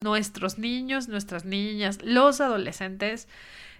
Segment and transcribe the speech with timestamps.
[0.00, 3.28] nuestros niños, nuestras niñas, los adolescentes,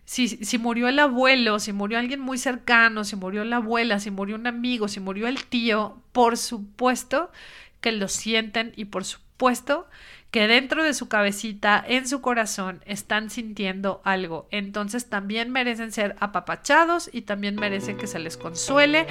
[0.05, 4.11] si, si, murió el abuelo, si murió alguien muy cercano, si murió la abuela, si
[4.11, 7.31] murió un amigo, si murió el tío, por supuesto
[7.81, 9.87] que lo sienten y por supuesto
[10.31, 14.49] que dentro de su cabecita, en su corazón, están sintiendo algo.
[14.51, 19.07] Entonces también merecen ser apapachados y también merecen que se les consuele.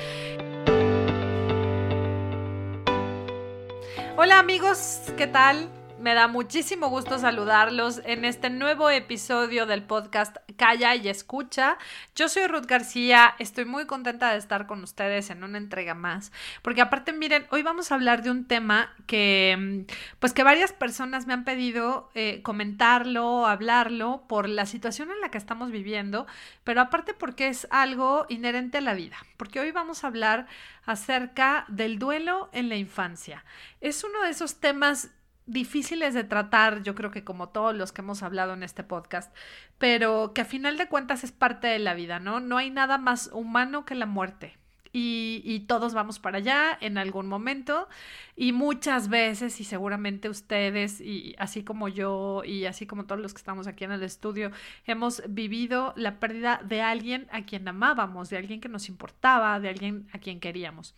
[4.17, 5.69] Hola amigos, ¿qué tal?
[5.99, 11.79] Me da muchísimo gusto saludarlos en este nuevo episodio del podcast Calla y Escucha.
[12.15, 16.31] Yo soy Ruth García, estoy muy contenta de estar con ustedes en una entrega más,
[16.61, 19.85] porque aparte miren, hoy vamos a hablar de un tema que
[20.19, 25.31] pues que varias personas me han pedido eh, comentarlo, hablarlo por la situación en la
[25.31, 26.27] que estamos viviendo,
[26.63, 30.45] pero aparte porque es algo inherente a la vida, porque hoy vamos a hablar
[30.85, 33.43] acerca del duelo en la infancia.
[33.81, 35.09] Es uno de esos temas
[35.47, 39.33] difíciles de tratar, yo creo que como todos los que hemos hablado en este podcast,
[39.77, 42.39] pero que a final de cuentas es parte de la vida, ¿no?
[42.39, 44.57] No hay nada más humano que la muerte.
[44.93, 47.87] Y, todos vamos para allá en algún momento
[48.35, 53.33] y muchas veces y seguramente ustedes y así como yo y así como todos los
[53.33, 54.51] que estamos aquí en el estudio
[54.85, 59.69] hemos vivido la pérdida de alguien a quien amábamos, de alguien que nos importaba, de
[59.69, 60.95] alguien a quien queríamos.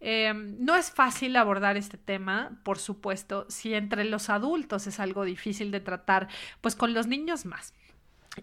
[0.00, 5.24] Em, no es fácil abordar este tema, por supuesto, si entre los adultos es algo
[5.24, 6.28] difícil de tratar,
[6.62, 7.74] pues con los niños más.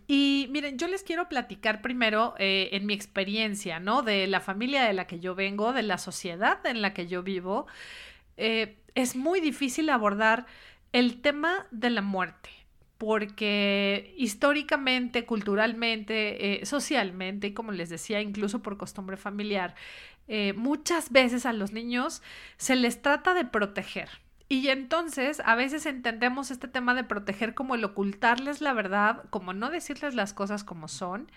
[0.05, 4.03] Y miren, yo les quiero platicar primero eh, en mi experiencia, ¿no?
[4.03, 7.23] De la familia de la que yo vengo, de la sociedad en la que yo
[7.23, 7.67] vivo.
[8.37, 10.45] Eh, es muy difícil abordar
[10.91, 12.49] el tema de la muerte
[12.97, 19.75] porque históricamente, culturalmente, eh, socialmente, y como les decía, incluso por costumbre familiar,
[20.27, 22.21] eh, muchas veces a los niños
[22.57, 24.09] se les trata de proteger.
[24.49, 29.53] Y entonces a veces entendemos este tema de proteger como el ocultarles la verdad, como
[29.53, 31.29] no decirles las cosas como son.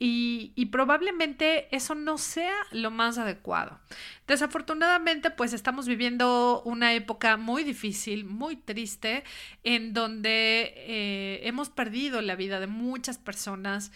[0.00, 3.78] Y, y, probablemente eso no sea lo más adecuado.
[4.26, 9.22] Desafortunadamente, pues estamos viviendo una época muy difícil, muy triste,
[9.62, 13.92] en donde eh, hemos perdido la vida de muchas personas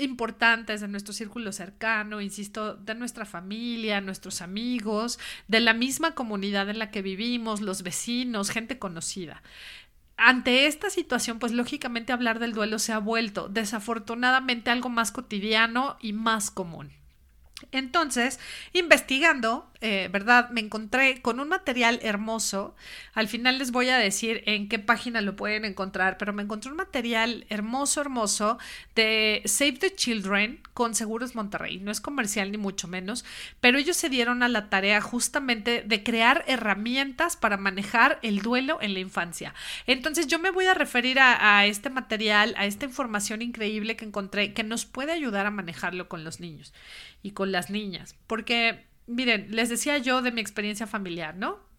[0.00, 5.18] importantes de nuestro círculo cercano, insisto, de nuestra familia, nuestros amigos,
[5.48, 9.42] de la misma comunidad en la que vivimos, los vecinos, gente conocida.
[10.16, 15.96] Ante esta situación, pues lógicamente hablar del duelo se ha vuelto desafortunadamente algo más cotidiano
[16.00, 16.90] y más común.
[17.72, 18.38] Entonces,
[18.72, 20.50] investigando, eh, ¿verdad?
[20.50, 22.74] Me encontré con un material hermoso.
[23.14, 26.70] Al final les voy a decir en qué página lo pueden encontrar, pero me encontré
[26.70, 28.58] un material hermoso, hermoso
[28.94, 31.78] de Save the Children con Seguros Monterrey.
[31.78, 33.24] No es comercial ni mucho menos,
[33.60, 38.78] pero ellos se dieron a la tarea justamente de crear herramientas para manejar el duelo
[38.82, 39.54] en la infancia.
[39.86, 44.04] Entonces, yo me voy a referir a, a este material, a esta información increíble que
[44.04, 46.74] encontré que nos puede ayudar a manejarlo con los niños
[47.22, 48.14] y con las niñas.
[48.26, 51.70] Porque, miren, les decía yo de mi experiencia familiar, ¿no?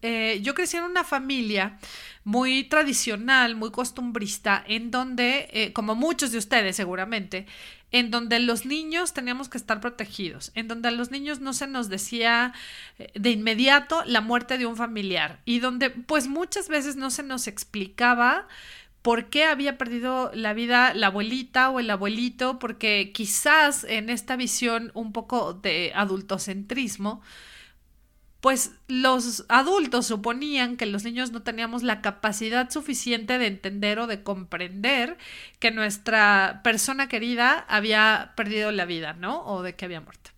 [0.00, 1.78] Eh, yo crecí en una familia
[2.22, 7.46] muy tradicional, muy costumbrista, en donde, eh, como muchos de ustedes seguramente,
[7.90, 11.66] en donde los niños teníamos que estar protegidos, en donde a los niños no se
[11.66, 12.54] nos decía
[12.98, 17.24] eh, de inmediato la muerte de un familiar y donde pues muchas veces no se
[17.24, 18.46] nos explicaba
[19.02, 24.36] por qué había perdido la vida la abuelita o el abuelito, porque quizás en esta
[24.36, 27.20] visión un poco de adultocentrismo,
[28.40, 34.08] pues los adultos suponían que los niños no teníamos la capacidad suficiente de entender o
[34.08, 35.16] de comprender
[35.60, 39.44] que nuestra persona querida había perdido la vida, ¿no?
[39.46, 40.30] O de que había muerto.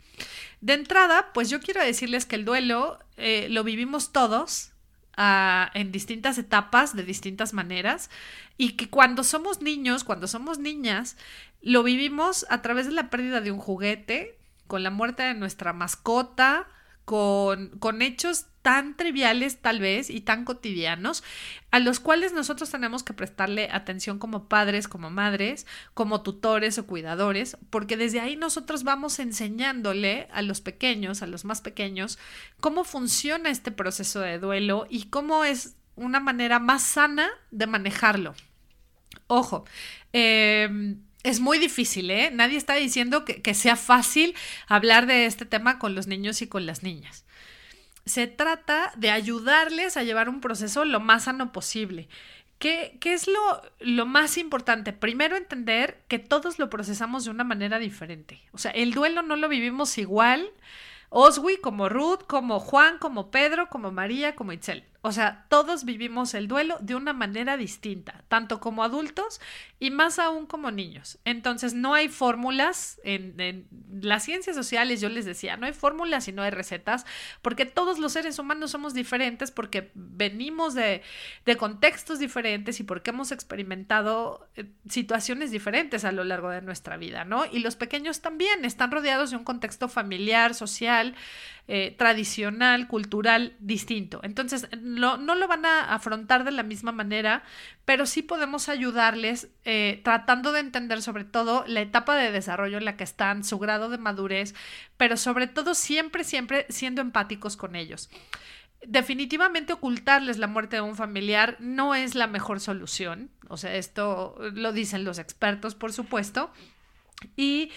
[0.61, 4.74] De entrada, pues yo quiero decirles que el duelo eh, lo vivimos todos,
[5.17, 8.11] en distintas etapas, de distintas maneras,
[8.57, 11.17] y que cuando somos niños, cuando somos niñas,
[11.63, 15.73] lo vivimos a través de la pérdida de un juguete, con la muerte de nuestra
[15.73, 16.67] mascota,
[17.05, 21.23] con, con hechos tan triviales tal vez y tan cotidianos
[21.71, 26.87] a los cuales nosotros tenemos que prestarle atención como padres, como madres, como tutores o
[26.87, 32.19] cuidadores, porque desde ahí nosotros vamos enseñándole a los pequeños, a los más pequeños,
[32.59, 38.35] cómo funciona este proceso de duelo y cómo es una manera más sana de manejarlo.
[39.27, 39.67] Ojo,
[40.15, 42.31] em, es muy difícil, ¿eh?
[42.32, 44.35] Nadie está diciendo que, sea fácil
[44.69, 47.25] hablar de este tema con los niños y con las niñas
[48.06, 52.09] se trata de ayudarles a llevar un proceso lo más sano posible.
[52.59, 54.93] ¿Qué, qué es lo, lo, más importante?
[54.93, 58.43] Primero entender que todos lo procesamos de una manera diferente.
[58.53, 60.50] O sea, el duelo no lo vivimos igual.
[61.09, 64.85] Oswi como Ruth, como Juan, como Pedro, como María, como Itzel.
[65.06, 69.39] O sea, todos vivimos el duelo de una manera distinta, tanto como adultos
[69.79, 71.19] y más aún como niños.
[71.27, 73.69] Entonces, no hay fórmulas en,
[74.01, 77.05] las ciencias sociales, yo les decía, no hay fórmulas y no hay recetas,
[77.43, 81.03] porque todos los seres humanos somos diferentes, porque venimos de,
[81.59, 87.27] contextos diferentes y porque hemos experimentado eh, situaciones diferentes a lo largo de nuestra vida,
[87.27, 87.45] ¿no?
[87.45, 91.15] Y los pequeños también están rodeados de un contexto familiar, social,
[91.66, 94.20] eh, tradicional, cultural distinto.
[94.22, 97.43] Entonces, no lo van a afrontar de la misma manera,
[97.87, 102.84] pero sí podemos ayudarles eh, tratando de entender sobre todo la etapa de desarrollo en
[102.84, 104.55] la que están, su grado de madurez,
[104.99, 108.11] pero sobre todo siempre, siempre siendo empáticos con ellos.
[108.87, 114.37] Definitivamente ocultarles la muerte de un familiar no es la mejor solución, o sea, esto
[114.52, 116.52] lo dicen los expertos, por supuesto,
[117.37, 117.70] y,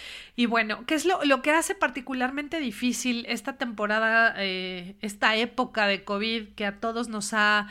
[0.48, 6.04] bueno, ¿qué es lo, lo, que hace particularmente difícil esta temporada, eh, esta época de
[6.04, 7.68] COVID que a todos nos ha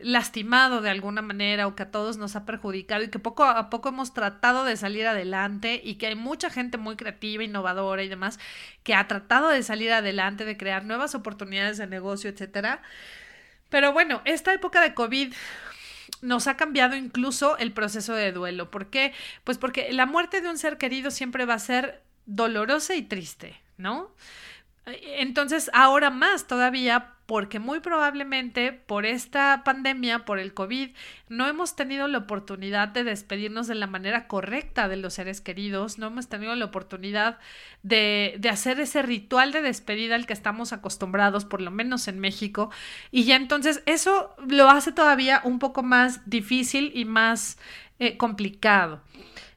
[0.00, 3.68] lastimado de alguna manera o que a todos nos ha perjudicado y que poco a
[3.70, 8.08] poco hemos tratado de salir adelante y que hay mucha gente muy creativa, innovadora y
[8.08, 8.38] demás
[8.84, 12.82] que ha tratado de salir adelante, de crear nuevas oportunidades de negocio, etcétera.
[13.70, 15.34] Pero bueno, esta época de COVID
[16.22, 18.70] nos ha cambiado incluso el proceso de duelo.
[18.70, 19.12] ¿Por qué?
[19.44, 23.60] Pues porque la muerte de un ser querido siempre va a ser dolorosa y triste,
[23.76, 24.14] ¿no?
[25.16, 30.90] Entonces, ahora más todavía, porque muy probablemente por esta pandemia, por el COVID,
[31.28, 35.98] no hemos tenido la oportunidad de despedirnos de la manera correcta de los seres queridos,
[35.98, 37.38] no hemos tenido la oportunidad
[37.82, 42.18] de, de hacer ese ritual de despedida al que estamos acostumbrados, por lo menos en
[42.18, 42.70] México,
[43.10, 47.58] y ya entonces eso lo hace todavía un poco más difícil y más
[47.98, 49.02] eh, complicado.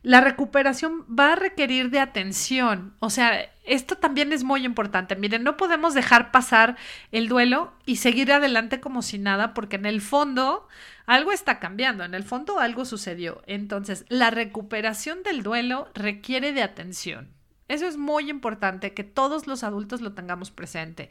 [0.04, 5.16] La recuperación va a requerir de atención, o sea, esto también es muy importante.
[5.16, 6.76] Miren, no podemos dejar pasar
[7.12, 10.68] el duelo y seguir adelante como si nada, porque en el fondo
[11.06, 13.44] algo está cambiando, en el fondo algo sucedió.
[13.46, 17.30] Entonces, la recuperación del duelo requiere de atención.
[17.68, 21.10] Eso es muy importante, que todos los adultos lo tengamos presente.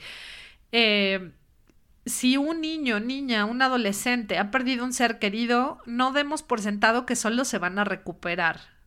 [0.73, 1.31] Eh,
[2.07, 7.07] si un niño, niña, un adolescente ha perdido un ser querido, no demos por sentado
[7.07, 8.80] que solo se van a recuperar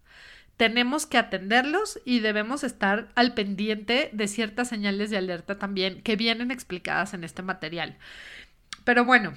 [0.57, 6.15] tenemos que atenderlos y debemos estar al pendiente de ciertas señales de alerta también que
[6.15, 7.97] vienen explicadas en este material.
[8.83, 9.33] Pero bueno,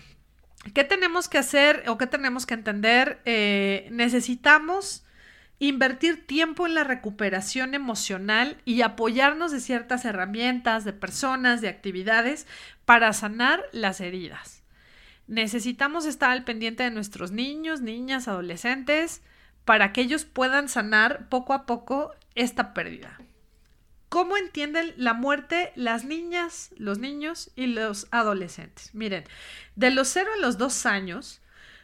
[0.74, 3.20] ¿qué tenemos que hacer o qué tenemos que entender?
[3.24, 5.04] Eh, necesitamos
[5.58, 12.46] invertir tiempo en la recuperación emocional y apoyarnos de ciertas herramientas, de personas, de actividades
[12.84, 14.62] para sanar las heridas.
[15.28, 19.22] Necesitamos estar al pendiente de nuestros niños, niñas, adolescentes,
[19.66, 23.20] para que ellos puedan sanar poco a poco esta pérdida.
[24.08, 28.94] ¿Cómo entienden la muerte las niñas, los niños y los adolescentes?
[28.94, 29.24] Miren,
[29.74, 31.42] de los 0 a los 2 años,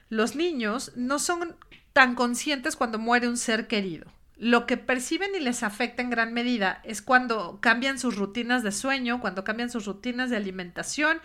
[0.09, 1.57] los niños no son
[1.93, 4.07] tan conscientes cuando muere un ser querido.
[4.37, 8.73] Lo que perciben y les afecta en gran medida es cuando cambian sus rutinas de
[8.73, 11.21] sueño, cuando cambian sus rutinas de alimentación,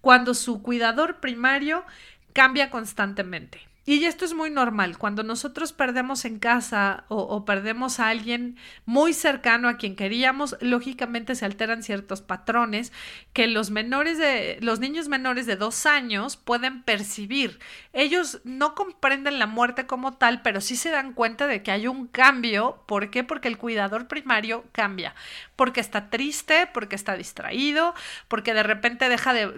[0.00, 1.84] cuando su cuidador primario
[2.32, 3.69] cambia constantemente.
[3.90, 4.98] Y esto es muy normal.
[4.98, 8.56] Cuando nosotros perdemos en casa o, perdemos a alguien
[8.86, 12.92] muy cercano a quien queríamos, lógicamente se alteran ciertos patrones
[13.32, 17.58] que los menores de, los niños menores de dos años pueden percibir.
[17.92, 21.88] Ellos no comprenden la muerte como tal, pero sí se dan cuenta de que hay
[21.88, 22.84] un cambio.
[22.86, 23.24] ¿Por qué?
[23.24, 25.16] Porque el cuidador primario cambia.
[25.56, 27.96] Porque está triste, porque está distraído,
[28.28, 29.48] porque de repente deja de,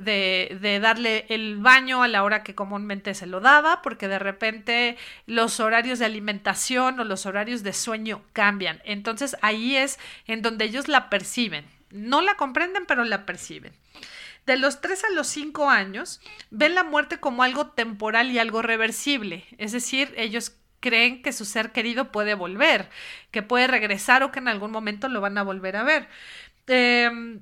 [0.58, 4.96] de, darle el baño a la hora que comúnmente se lo daba, porque de repente
[5.26, 8.80] los horarios de alimentación o los horarios de sueño cambian.
[8.84, 11.64] Entonces ahí es en donde ellos la perciben.
[11.90, 13.72] No la comprenden, pero la perciben.
[14.46, 18.60] De los 3 a los 5 años, ven la muerte como algo temporal y algo
[18.60, 19.44] reversible.
[19.58, 22.90] Es decir, ellos creen que su ser querido puede volver,
[23.30, 26.08] que puede regresar o que en algún momento lo van a volver a ver.
[26.66, 27.40] Em,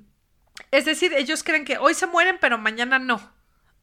[0.71, 3.19] es decir, ellos creen que hoy se mueren, pero mañana no.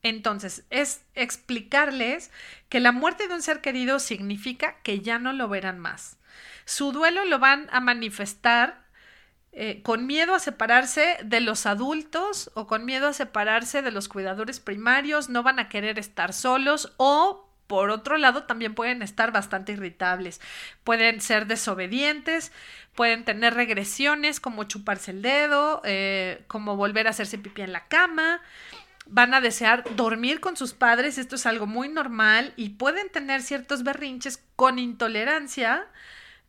[0.02, 2.30] Entonces, es explicarles
[2.68, 6.18] que la muerte de un ser querido significa que ya no lo verán más.
[6.64, 8.86] Su duelo lo van a manifestar
[9.52, 14.08] eh, con miedo a separarse de los adultos o con miedo a separarse de los
[14.08, 19.30] cuidadores primarios, no van a querer estar solos o por otro lado, también pueden estar
[19.30, 20.40] bastante irritables.
[20.84, 22.50] Pueden ser desobedientes,
[22.94, 27.86] pueden tener regresiones como chuparse el dedo, eh, como volver a hacerse pipí en la
[27.86, 28.40] cama,
[29.08, 33.42] van a desear dormir con sus padres, esto es algo muy normal y pueden tener
[33.42, 35.86] ciertos berrinches con intolerancia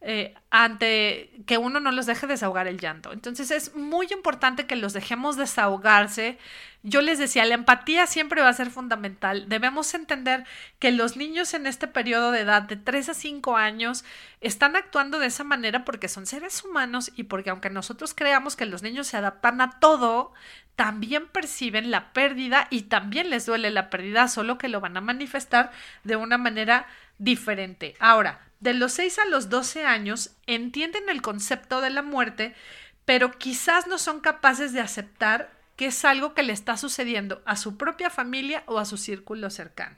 [0.02, 3.12] eh, ante que uno no los deje desahogar el llanto.
[3.12, 6.38] Entonces es muy importante que los dejemos desahogarse.
[6.84, 9.50] Yo les decía, la empatía siempre va a ser fundamental.
[9.50, 10.46] Debemos entender
[10.80, 14.06] que los niños en este periodo de edad de 3 a 5 años
[14.40, 18.66] están actuando de esa manera porque son seres humanos y porque aunque nosotros creamos que
[18.66, 20.32] los niños se adaptan a todo,
[20.80, 25.02] también perciben la pérdida y también les duele la pérdida, solo que lo van a
[25.02, 25.74] manifestar
[26.06, 27.98] de una manera diferente.
[28.00, 32.56] Ahora, de los 6 a los 12 años entienden el concepto de la muerte,
[33.04, 37.58] pero quizás no son capaces de aceptar que es algo que le está sucediendo a
[37.58, 39.98] su propia familia o a su círculo cercano.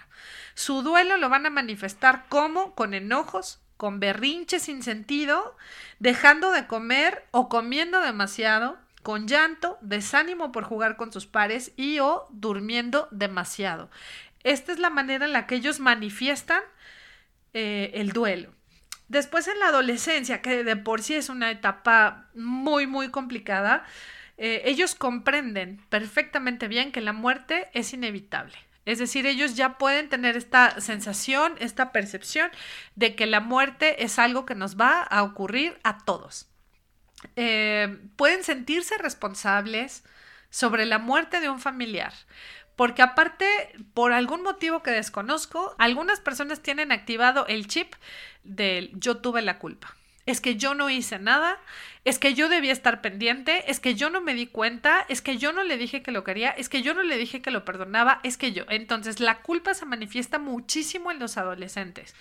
[0.56, 5.56] Su duelo lo van a manifestar como con enojos, con berrinches sin sentido,
[6.00, 12.00] dejando de comer o comiendo demasiado, con llanto, desánimo por jugar con sus pares y
[12.00, 13.90] o durmiendo demasiado.
[14.44, 16.62] Esta es la manera en la que ellos manifiestan
[17.54, 18.52] eh, el duelo.
[19.08, 23.86] Después en la adolescencia, que de por sí es una etapa muy, muy complicada,
[24.38, 28.58] eh, ellos comprenden perfectamente bien que la muerte es inevitable.
[28.86, 32.50] Es decir, ellos ya pueden tener esta sensación, esta percepción
[32.96, 36.51] de que la muerte es algo que nos va a ocurrir a todos.
[37.36, 40.04] Eh, pueden sentirse responsables
[40.50, 42.14] sobre la muerte de un familiar.
[42.76, 43.46] Porque aparte,
[43.94, 47.94] por algún motivo que desconozco, algunas personas tienen activado el chip
[48.44, 49.96] del yo tuve la culpa.
[50.26, 51.58] Es que yo no hice nada,
[52.04, 55.38] es que yo debía estar pendiente, es que yo no me di cuenta, es que
[55.38, 57.66] yo no le dije que lo quería, es que yo no le dije que lo
[57.66, 58.66] perdonaba, es que yo.
[58.70, 62.16] Entonces la culpa se manifiesta muchísimo en los adolescentes.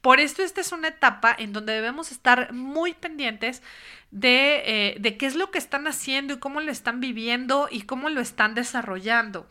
[0.00, 3.62] Por esto esta es una etapa en donde debemos estar muy pendientes
[4.10, 7.82] de, eh, de qué es lo que están haciendo y cómo lo están viviendo y
[7.82, 9.48] cómo lo están desarrollando.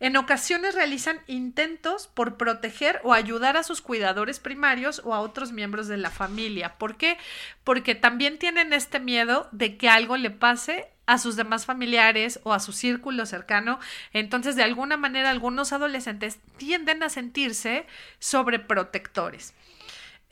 [0.00, 5.52] En ocasiones realizan intentos por proteger o ayudar a sus cuidadores primarios o a otros
[5.52, 6.78] miembros de la familia.
[6.78, 7.18] ¿Por qué?
[7.64, 12.54] Porque también tienen este miedo de que algo le pase a sus demás familiares o
[12.54, 13.78] a su círculo cercano.
[14.12, 17.84] Entonces, de alguna manera, algunos adolescentes tienden a sentirse
[18.20, 19.52] sobreprotectores.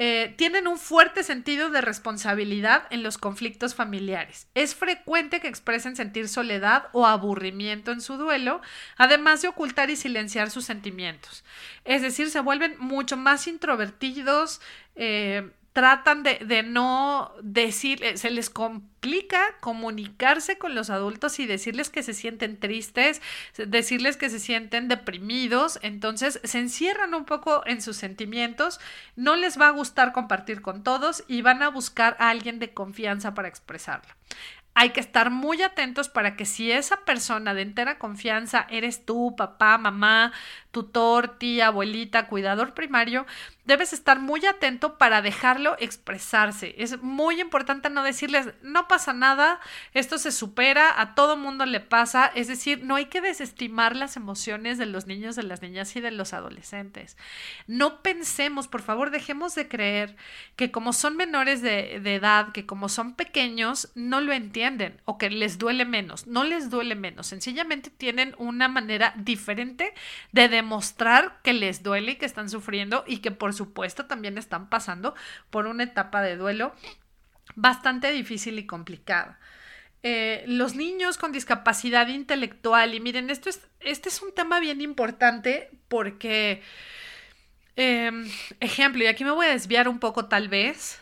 [0.01, 4.47] Eh, tienen un fuerte sentido de responsabilidad en los conflictos familiares.
[4.55, 8.61] Es frecuente que expresen sentir soledad o aburrimiento en su duelo,
[8.97, 11.45] además de ocultar y silenciar sus sentimientos.
[11.85, 14.61] Es decir, se vuelven mucho más introvertidos,
[14.95, 21.89] eh, tratan de, no decir, eh, se les complica comunicarse con los adultos y decirles
[21.89, 23.23] que se sienten tristes,
[23.57, 28.81] decirles que se sienten deprimidos, entonces se encierran un poco en sus sentimientos,
[29.15, 32.75] no les va a gustar compartir con todos y van a buscar a alguien de
[32.75, 34.13] confianza para expresarlo.
[34.75, 39.35] Hay que estar muy atentos para que si esa persona de entera confianza eres tú,
[39.37, 40.33] papá, mamá,
[40.71, 43.27] tutor, tía, abuelita, cuidador primario,
[43.69, 46.75] debes estar muy atento para dejarlo expresarse.
[46.79, 49.61] Es muy importante no decirles, no pasa nada,
[49.95, 52.27] esto se supera, a todo mundo le pasa.
[52.35, 56.01] Es decir, no hay que desestimar las emociones de los niños, de las niñas y
[56.01, 57.17] de los adolescentes.
[57.67, 60.17] No pensemos, por favor, dejemos de creer
[60.57, 65.31] que como son menores de, edad, que como son pequeños, no lo entienden o que
[65.31, 66.27] les duele menos.
[66.27, 69.95] No les duele menos, sencillamente tienen una manera diferente
[70.33, 74.39] de demostrar mostrar que les duele y que están sufriendo y que por supuesto también
[74.39, 75.15] están pasando
[75.51, 76.75] por una etapa de duelo
[77.55, 79.39] bastante difícil y complicada.
[80.03, 84.81] Eh, los niños con discapacidad intelectual, y miren, esto es, este es un tema bien
[84.81, 86.63] importante porque,
[87.77, 91.01] em, ejemplo, y aquí me voy a desviar un poco tal vez,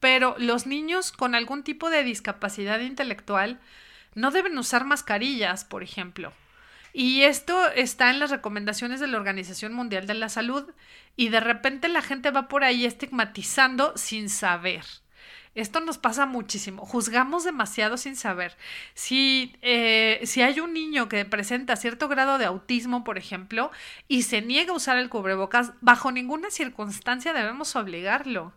[0.00, 3.60] pero los niños con algún tipo de discapacidad intelectual
[4.14, 6.32] no deben usar mascarillas, por ejemplo.
[6.92, 10.64] Y esto está en las recomendaciones de la Organización Mundial de la Salud
[11.16, 14.84] y de repente la gente va por ahí estigmatizando sin saber.
[15.54, 16.86] Esto nos pasa muchísimo.
[16.86, 18.56] Juzgamos demasiado sin saber.
[18.94, 23.72] Si, eh, si hay un niño que presenta cierto grado de autismo, por ejemplo,
[24.06, 28.52] y se niega a usar el cubrebocas, bajo ninguna circunstancia debemos obligarlo.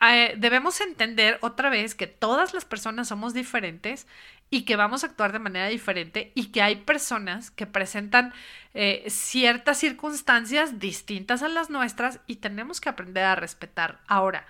[0.00, 4.06] Eh, debemos entender otra vez que todas las personas somos diferentes
[4.50, 8.32] y que vamos a actuar de manera diferente y que hay personas que presentan
[8.74, 14.00] eh, ciertas circunstancias distintas a las nuestras y tenemos que aprender a respetar.
[14.06, 14.46] Ahora,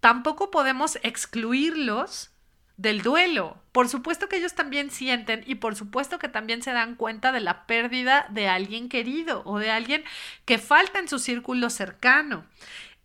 [0.00, 2.30] tampoco podemos excluirlos
[2.76, 3.62] del duelo.
[3.72, 7.40] Por supuesto que ellos también sienten y por supuesto que también se dan cuenta de
[7.40, 10.04] la pérdida de alguien querido o de alguien
[10.44, 12.44] que falta en su círculo cercano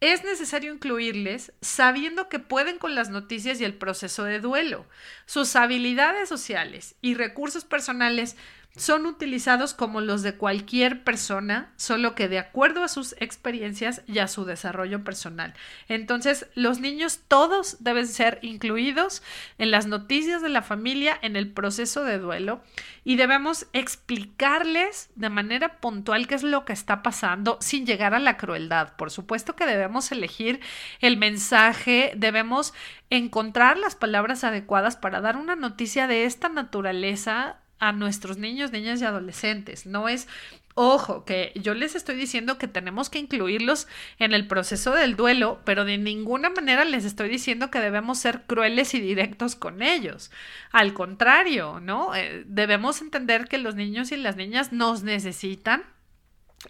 [0.01, 4.87] es necesario incluirles sabiendo que pueden con las noticias y el proceso de duelo.
[5.27, 8.35] Sus habilidades sociales y recursos personales
[8.77, 14.19] son utilizados como los de cualquier persona, solo que de acuerdo a sus experiencias y
[14.19, 15.53] a su desarrollo personal.
[15.89, 19.23] Entonces, los niños todos deben ser incluidos
[19.57, 22.61] en las noticias de la familia, en el proceso de duelo,
[23.03, 28.19] y debemos explicarles de manera puntual qué es lo que está pasando sin llegar a
[28.19, 28.95] la crueldad.
[28.95, 30.61] Por supuesto que debemos elegir
[31.01, 32.73] el mensaje, debemos
[33.09, 39.01] encontrar las palabras adecuadas para dar una noticia de esta naturaleza a nuestros niños, niñas
[39.01, 39.87] y adolescentes.
[39.87, 40.27] No es,
[40.75, 43.87] ojo, que yo les estoy diciendo que tenemos que incluirlos
[44.19, 48.43] en el proceso del duelo, pero de ninguna manera les estoy diciendo que debemos ser
[48.43, 50.31] crueles y directos con ellos.
[50.71, 52.13] Al contrario, ¿no?
[52.15, 55.83] Eh, debemos entender que los niños y las niñas nos necesitan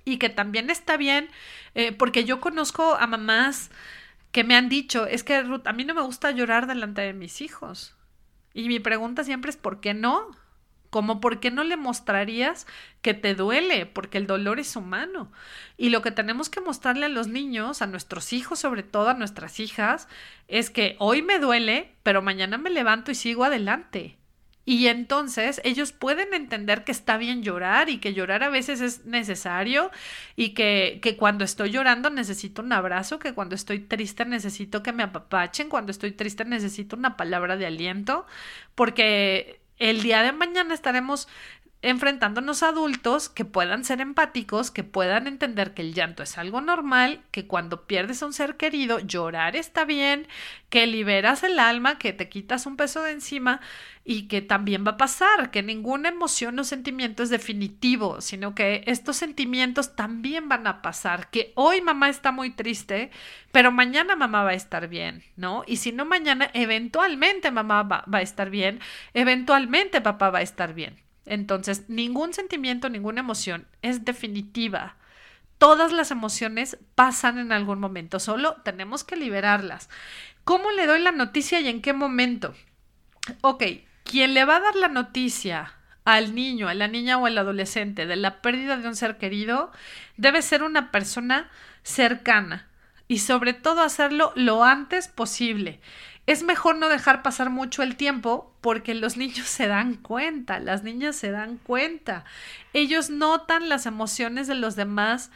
[0.06, 1.28] y que también está bien,
[1.76, 3.70] eh, porque yo conozco a mamás
[4.32, 7.12] que me han dicho, es que Ruth, a mí no me gusta llorar delante de
[7.12, 7.98] mis hijos.
[8.54, 10.40] Y mi pregunta siempre es, ¿por qué no?
[10.92, 12.68] Como por qué no le mostrarías
[13.02, 15.32] que te duele, porque el dolor es humano.
[15.78, 19.16] Y lo que tenemos que mostrarle a los niños, a nuestros hijos, sobre todo a
[19.16, 20.08] nuestras hijas,
[20.48, 24.20] es que hoy me duele, pero mañana me levanto y sigo adelante.
[24.64, 29.06] Y entonces ellos pueden entender que está bien llorar y que llorar a veces es
[29.06, 29.90] necesario
[30.36, 34.94] y que, que, cuando estoy llorando necesito un abrazo, que cuando estoy triste necesito que
[34.94, 38.28] me apapachen, cuando estoy triste necesito una palabra de aliento,
[38.76, 41.28] porque el día de mañana estaremos
[41.82, 46.62] enfrentándonos a adultos que puedan ser empáticos, que puedan entender que el llanto es algo
[46.62, 50.28] normal, que cuando pierdes a un ser querido, llorar está bien,
[50.70, 53.62] que liberas el alma, que te quitas un peso de encima
[54.06, 58.84] y que también va a pasar, que ninguna emoción o sentimiento es definitivo, sino que
[58.86, 63.12] estos sentimientos también van a pasar, que hoy mamá está muy triste,
[63.52, 65.64] pero mañana mamá va a estar bien, ¿no?
[65.68, 68.80] Y si no mañana, eventualmente mamá va, va a estar bien,
[69.14, 70.98] eventualmente papá va a estar bien.
[71.26, 74.96] Entonces, ningún sentimiento, ninguna emoción es definitiva.
[75.58, 79.90] Todas las emociones pasan en algún momento, solo tenemos que liberarlas.
[80.44, 82.56] ¿Cómo le doy la noticia y en qué momento?
[83.42, 83.64] Ok,
[84.04, 88.08] quien le va a dar la noticia al niño, a la niña o al adolescente
[88.08, 89.72] de la pérdida de un ser querido
[90.18, 91.50] debe ser una persona
[91.84, 92.68] cercana
[93.08, 95.80] y sobre todo hacerlo lo antes posible
[96.28, 100.84] es mejor no dejar pasar mucho el tiempo porque los niños se dan cuenta, las
[100.84, 102.26] niñas se dan cuenta.
[102.74, 105.32] Ellos notan las emociones de los demás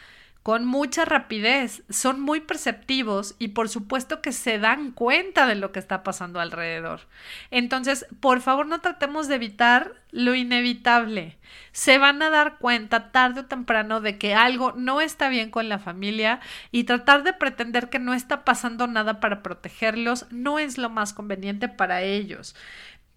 [0.46, 5.72] con mucha rapidez, son muy perceptivos y por supuesto que se dan cuenta de lo
[5.72, 7.08] que está pasando alrededor.
[7.50, 11.40] Entonces, por favor, no tratemos de evitar lo inevitable.
[11.72, 15.68] Se van a dar cuenta tarde o temprano de que algo no está bien con
[15.68, 20.78] la familia y tratar de pretender que no está pasando nada para protegerlos no es
[20.78, 22.56] lo más conveniente para ellos.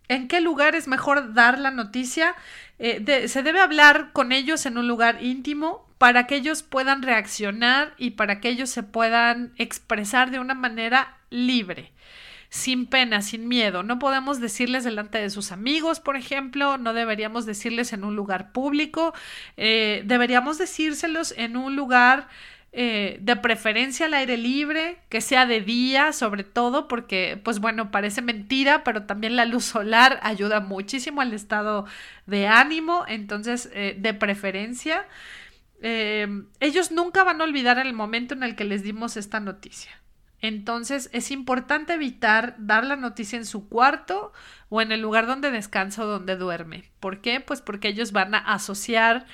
[0.08, 2.34] ¿En qué lugar es mejor dar la noticia?
[2.78, 7.94] Eh, se debe hablar con ellos en un lugar íntimo, para que ellos puedan reaccionar
[7.98, 11.92] y para que ellos se puedan expresar de una manera libre,
[12.48, 13.82] sin pena, sin miedo.
[13.82, 18.52] No podemos decirles delante de sus amigos, por ejemplo, no deberíamos decirles en un lugar
[18.52, 19.12] público,
[19.56, 22.28] eh, deberíamos decírselos en un lugar
[22.70, 27.90] eh, de preferencia al aire libre, que sea de día sobre todo, porque pues bueno,
[27.90, 31.86] parece mentira, pero también la luz solar ayuda muchísimo al estado
[32.26, 35.06] de ánimo, entonces eh, de preferencia.
[35.80, 39.92] Em, ellos nunca van a olvidar el momento en el que les dimos esta noticia.
[40.40, 44.32] Entonces es importante evitar dar la noticia en su cuarto
[44.68, 46.84] o en el lugar donde descansa o donde duerme.
[47.00, 47.40] ¿Por qué?
[47.40, 49.26] Pues porque ellos van a asociar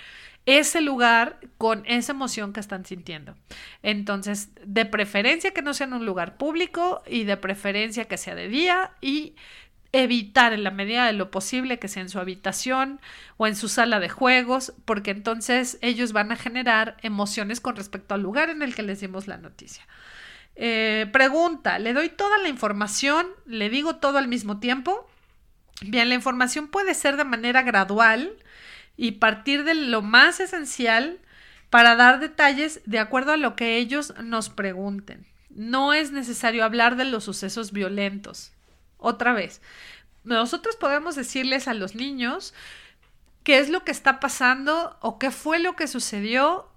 [0.46, 3.34] ese lugar con esa emoción que están sintiendo.
[3.82, 8.34] Entonces, de preferencia que no sea en un lugar público y de preferencia que sea
[8.34, 9.36] de día y
[9.94, 13.00] evitar en la medida de lo posible que sea en su habitación
[13.36, 18.12] o en su sala de juegos, porque entonces ellos van a generar emociones con respecto
[18.12, 19.86] al lugar en el que les dimos la noticia.
[20.56, 23.28] Eh, pregunta, ¿le doy toda la información?
[23.46, 25.08] ¿Le digo todo al mismo tiempo?
[25.80, 28.32] Bien, la información puede ser de manera gradual
[28.96, 31.20] y partir de lo más esencial
[31.70, 35.24] para dar detalles de acuerdo a lo que ellos nos pregunten.
[35.50, 38.53] No es necesario hablar de los sucesos violentos.
[39.04, 39.60] Otra vez,
[40.24, 42.54] nosotros podemos decirles a los niños
[43.42, 46.70] qué es lo que está pasando o qué fue lo que sucedió.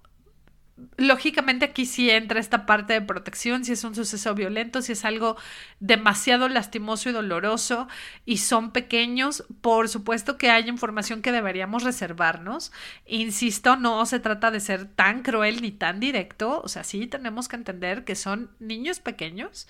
[0.98, 5.06] Lógicamente aquí sí entra esta parte de protección, si es un suceso violento, si es
[5.06, 5.36] algo
[5.80, 7.88] demasiado lastimoso y doloroso
[8.26, 12.72] y son pequeños, por supuesto que hay información que deberíamos reservarnos.
[13.06, 17.48] Insisto, no se trata de ser tan cruel ni tan directo, o sea, sí tenemos
[17.48, 19.66] que entender que son niños pequeños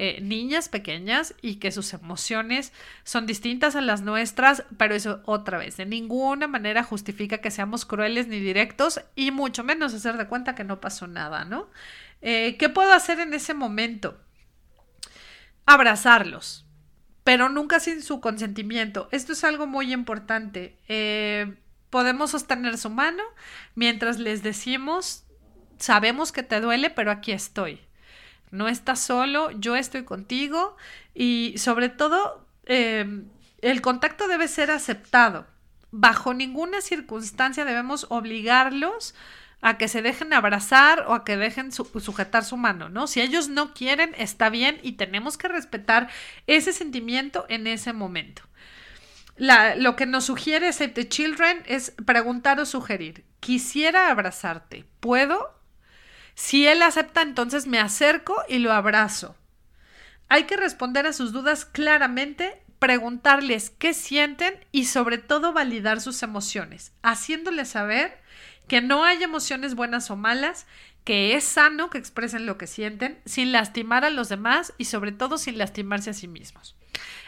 [0.00, 5.58] eh, niñas pequeñas y que sus emociones son distintas a las nuestras, pero eso otra
[5.58, 10.28] vez, de ninguna manera justifica que seamos crueles ni directos y mucho menos hacer de
[10.28, 11.68] cuenta que no pasó nada, ¿no?
[12.22, 14.20] Eh, ¿Qué puedo hacer en ese momento?
[15.66, 16.64] Abrazarlos,
[17.24, 19.08] pero nunca sin su consentimiento.
[19.10, 20.78] Esto es algo muy importante.
[20.86, 21.56] Eh,
[21.90, 23.24] podemos sostener su mano
[23.74, 25.24] mientras les decimos,
[25.76, 27.87] sabemos que te duele, pero aquí estoy.
[28.50, 30.76] No estás solo, yo estoy contigo
[31.14, 33.28] y sobre todo em,
[33.60, 35.46] el contacto debe ser aceptado.
[35.90, 39.14] Bajo ninguna circunstancia debemos obligarlos
[39.60, 43.06] a que se dejen abrazar o a que dejen sujetar su mano, ¿no?
[43.06, 46.08] Si ellos no quieren, está bien y tenemos que respetar
[46.46, 48.42] ese sentimiento en ese momento.
[49.36, 55.57] lo que nos sugiere Save the Children es preguntar o sugerir, quisiera abrazarte, ¿puedo?
[56.38, 59.34] Si él acepta, entonces me acerco y lo abrazo.
[60.28, 66.22] Hay que responder a sus dudas claramente, preguntarles qué sienten y sobre todo validar sus
[66.22, 68.22] emociones, haciéndoles saber
[68.68, 70.68] que no hay emociones buenas o malas,
[71.02, 75.10] que es sano que expresen lo que sienten sin lastimar a los demás y sobre
[75.10, 76.76] todo sin lastimarse a sí mismos.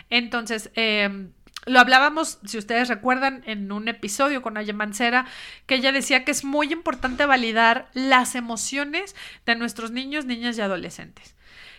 [0.08, 1.30] Entonces, eh,
[1.66, 5.26] lo hablábamos, si ustedes recuerdan, en un episodio con Aya Mancera,
[5.66, 9.14] que ella decía que es muy importante validar las emociones
[9.46, 11.34] de nuestros niños, niñas y adolescentes.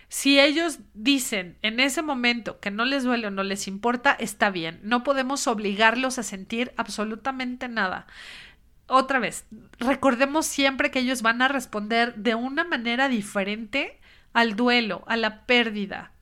[0.08, 4.50] Si ellos dicen en ese momento que no les duele o no les importa, está
[4.50, 4.78] bien.
[4.82, 8.06] No podemos obligarlos a sentir absolutamente nada.
[8.88, 9.46] Otra vez,
[9.78, 13.98] recordemos siempre que ellos van a responder de una manera diferente
[14.34, 16.12] al duelo, a la pérdida,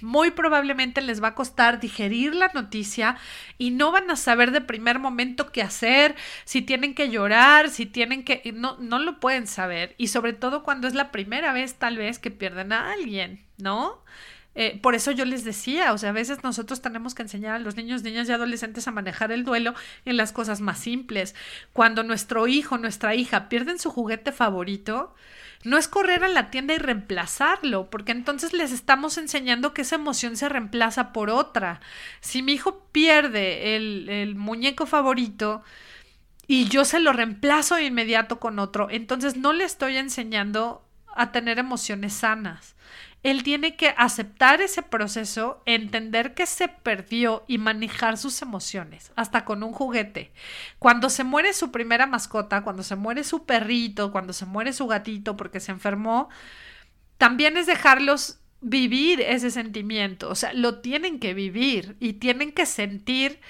[0.00, 3.16] muy probablemente les va a costar digerir la noticia
[3.56, 7.86] y no van a saber de primer momento qué hacer, si tienen que llorar, si
[7.86, 8.52] tienen que...
[8.54, 9.94] No, no lo pueden saber.
[9.98, 14.02] Y sobre todo cuando es la primera vez tal vez que pierden a alguien, ¿no?
[14.60, 17.58] Eh, por eso yo les decía, o sea, a veces nosotros tenemos que enseñar a
[17.60, 19.72] los niños, niñas y adolescentes a manejar el duelo
[20.04, 21.36] en las cosas más simples.
[21.72, 25.14] Cuando nuestro hijo, nuestra hija pierden su juguete favorito,
[25.64, 29.96] no es correr a la tienda y reemplazarlo, porque entonces les estamos enseñando que esa
[29.96, 31.80] emoción se reemplaza por otra.
[32.20, 35.62] Si mi hijo pierde el, el muñeco favorito,
[36.46, 40.82] y yo se lo reemplazo de inmediato con otro, entonces no le estoy enseñando
[41.14, 42.74] a tener emociones sanas
[43.22, 49.44] él tiene que aceptar ese proceso, entender que se perdió y manejar sus emociones, hasta
[49.44, 50.32] con un juguete.
[50.78, 54.86] Cuando se muere su primera mascota, cuando se muere su perrito, cuando se muere su
[54.86, 56.28] gatito porque se enfermó,
[57.16, 62.66] también es dejarlos vivir ese sentimiento, o sea, lo tienen que vivir y tienen que
[62.66, 63.40] sentir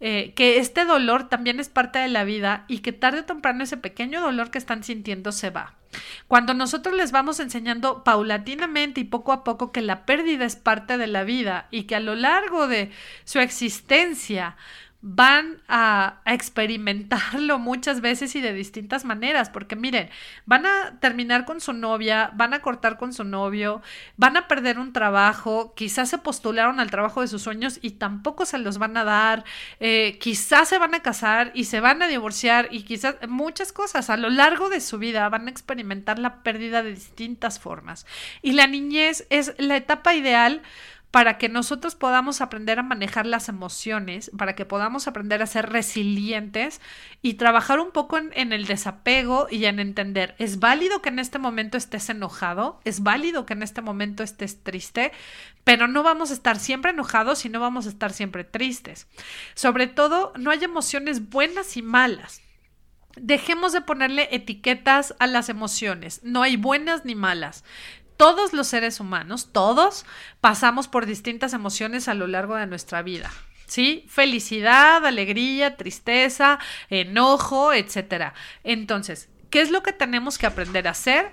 [0.00, 3.64] eh, que este dolor también es parte de la vida y que tarde o temprano
[3.64, 5.74] ese pequeño dolor que están sintiendo se va.
[6.26, 10.98] Cuando nosotros les vamos enseñando paulatinamente y poco a poco que la pérdida es parte
[10.98, 12.90] de la vida y que a lo largo de
[13.24, 14.56] su existencia
[15.06, 20.08] van a, experimentarlo muchas veces y de distintas maneras, porque miren,
[20.46, 23.82] van a terminar con su novia, van a cortar con su novio,
[24.16, 28.46] van a perder un trabajo, quizás se postularon al trabajo de sus sueños y tampoco
[28.46, 29.44] se los van a dar,
[29.78, 34.08] eh, quizás se van a casar y se van a divorciar y quizás muchas cosas
[34.08, 38.06] a lo largo de su vida van a experimentar la pérdida de distintas formas.
[38.40, 40.62] Y la niñez es la etapa ideal
[41.14, 45.70] para que nosotros podamos aprender a manejar las emociones, para que podamos aprender a ser
[45.70, 46.80] resilientes
[47.22, 51.38] y trabajar un poco en, el desapego y en entender, es válido que en este
[51.38, 55.12] momento estés enojado, es válido que en este momento estés triste,
[55.62, 59.06] pero no vamos a estar siempre enojados y no vamos a estar siempre tristes.
[59.54, 62.42] Sobre todo, no hay emociones buenas y malas.
[63.14, 66.24] Dejemos de ponerle etiquetas a las emociones.
[66.24, 67.62] No hay buenas ni malas
[68.16, 70.06] todos los seres humanos, todos,
[70.40, 73.30] pasamos por distintas emociones a lo largo de nuestra vida.
[73.66, 74.04] ¿Sí?
[74.08, 76.58] Felicidad, alegría, tristeza,
[76.90, 78.34] enojo, etcétera.
[78.62, 81.32] Entonces, ¿qué es lo que tenemos que aprender a hacer?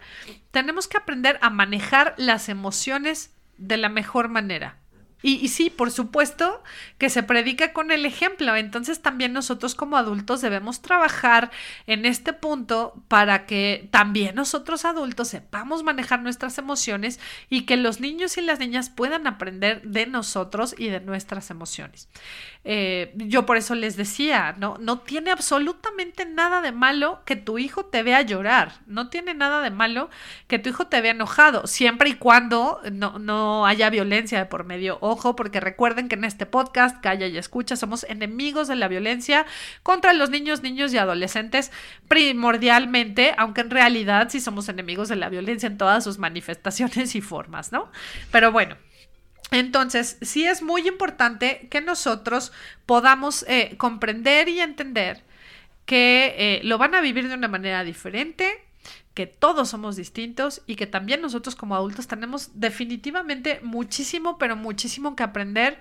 [0.51, 4.80] Tenemos que aprender a manejar las emociones de la mejor manera.
[5.23, 6.63] Y, sí, por supuesto
[6.97, 8.55] que se predica con el ejemplo.
[8.55, 11.51] Entonces también nosotros como adultos debemos trabajar
[11.85, 17.99] en este punto para que también nosotros adultos sepamos manejar nuestras emociones y que los
[17.99, 22.09] niños y las niñas puedan aprender de nosotros y de nuestras emociones.
[22.63, 24.77] Eh, yo por eso les decía, ¿no?
[24.79, 28.73] no tiene absolutamente nada de malo que tu hijo te vea llorar.
[28.85, 30.09] No tiene nada de malo
[30.47, 34.63] que tu hijo te vea enojado, siempre y cuando no, no haya violencia de por
[34.63, 38.87] medio ojo, porque recuerden que en este podcast, Calla y Escucha, somos enemigos de la
[38.87, 39.45] violencia
[39.83, 41.71] contra los niños, niños y adolescentes
[42.07, 47.21] primordialmente, aunque en realidad sí somos enemigos de la violencia en todas sus manifestaciones y
[47.21, 47.91] formas, ¿no?
[48.31, 48.75] Pero bueno.
[49.51, 52.53] Entonces, sí es muy importante que nosotros
[52.85, 55.25] podamos eh, comprender y entender
[55.85, 58.63] que eh, lo van a vivir de una manera diferente,
[59.13, 65.15] que todos somos distintos y que también nosotros como adultos tenemos definitivamente muchísimo, pero muchísimo
[65.15, 65.79] que aprender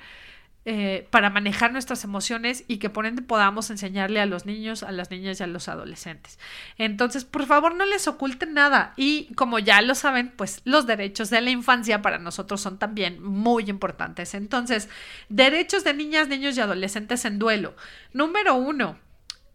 [0.67, 4.93] eh, para manejar nuestras emociones y que por ende podamos enseñarle a los niños, a
[4.93, 6.39] las niñas y a los adolescentes.
[6.77, 8.93] Entonces, por favor, no les oculten nada.
[8.97, 13.23] Y como ya lo saben, pues los derechos de la infancia para nosotros son también
[13.23, 14.35] muy importantes.
[14.35, 14.91] Entonces,
[15.31, 17.75] derechos de niñas, niños y adolescentes en duelo.
[18.13, 18.99] Número uno,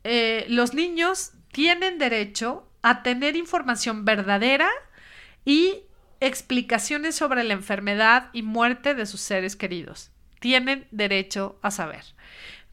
[0.03, 4.69] eh, los niños tienen derecho a tener información verdadera
[5.43, 5.79] y
[6.19, 10.11] explicaciones sobre la enfermedad y muerte de sus seres queridos.
[10.39, 12.03] Tienen derecho a saber.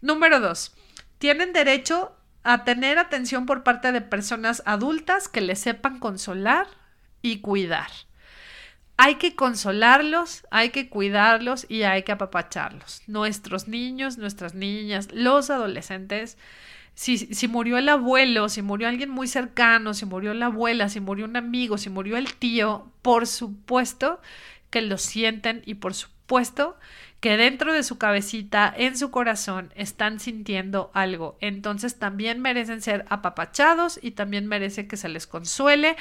[0.03, 0.77] Número dos,
[1.17, 6.67] tienen derecho a tener atención por parte de personas adultas que les sepan consolar
[7.23, 7.91] y cuidar.
[8.99, 13.01] Hay que consolarlos, hay que cuidarlos y hay que apapacharlos.
[13.07, 16.37] Nuestros niños, nuestras niñas, los adolescentes
[16.95, 21.01] si, si murió el abuelo, si murió alguien muy cercano, si murió la abuela, si
[21.01, 24.21] murió un amigo, si murió el tío, por supuesto
[24.71, 26.77] que lo sienten y por supuesto
[27.23, 31.39] que dentro de su cabecita, en su corazón, están sintiendo algo.
[31.41, 35.95] Entonces también merecen ser apapachados y también merecen que se les consuele.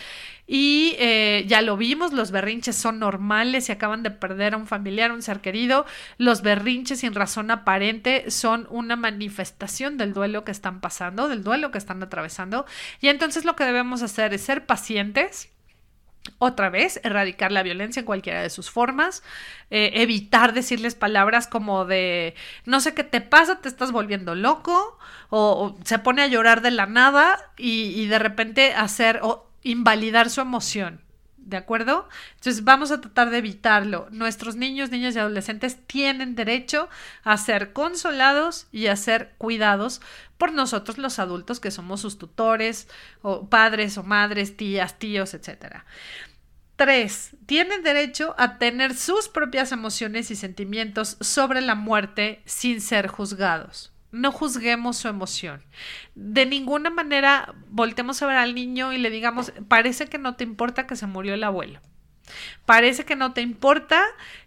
[0.48, 4.66] Y eh, ya lo vimos, los berrinches son normales si acaban de perder a un
[4.66, 5.86] familiar, un ser querido.
[6.18, 11.70] Los berrinches sin razón aparente son una manifestación del duelo que están pasando, del duelo
[11.70, 12.66] que están atravesando.
[13.00, 15.52] Y entonces lo que debemos hacer es ser pacientes
[16.38, 19.24] otra vez, erradicar la violencia en cualquiera de sus formas,
[19.70, 24.98] eh, evitar decirles palabras como de, no sé qué te pasa, te estás volviendo loco,
[25.30, 30.30] o, se pone a llorar de la nada y, y de repente hacer o invalidar
[30.30, 31.02] su emoción.
[31.52, 32.08] ¿De acuerdo?
[32.36, 34.08] Entonces vamos a tratar de evitarlo.
[34.10, 36.88] Nuestros niños, niñas y adolescentes tienen derecho
[37.26, 40.00] a ser consolados y a ser cuidados
[40.38, 42.88] por nosotros los adultos que somos sus tutores
[43.22, 45.84] o padres o madres, tías, tíos, etc.
[46.78, 53.08] Tres, tienen derecho a tener sus propias emociones y sentimientos sobre la muerte sin ser
[53.08, 55.63] juzgados no juzguemos su emoción.
[56.15, 60.43] De ninguna manera voltemos a ver al niño y le digamos, parece que no te
[60.43, 61.80] importa que se murió el abuelo.
[62.65, 64.04] Parece que no te importa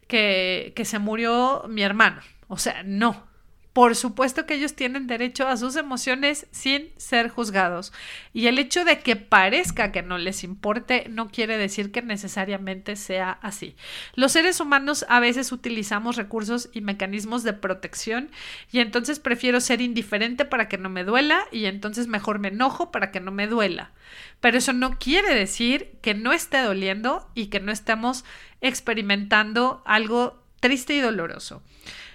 [0.06, 2.20] que, que se murió mi hermano.
[2.48, 3.26] O sea, no.
[3.74, 7.92] Por supuesto que ellos tienen derecho a sus emociones sin ser juzgados.
[8.32, 12.94] Y el hecho de que parezca que no les importe no quiere decir que necesariamente
[12.94, 13.74] sea así.
[14.14, 18.30] Los seres humanos a veces utilizamos recursos y mecanismos de protección
[18.70, 22.92] y entonces prefiero ser indiferente para que no me duela y entonces mejor me enojo
[22.92, 23.90] para que no me duela.
[24.38, 28.24] Pero eso no quiere decir que no esté doliendo y que no estemos
[28.60, 31.60] experimentando algo triste y doloroso.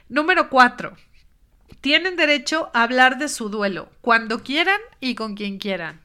[0.07, 0.95] Número cuatro
[1.81, 6.01] tienen derecho a hablar de su duelo cuando quieran y con quien quieran.